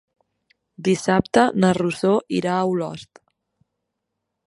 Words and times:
Dissabte 0.87 1.45
na 1.65 1.71
Rosó 1.81 2.17
irà 2.41 2.57
a 2.63 2.67
Olost. 2.73 3.25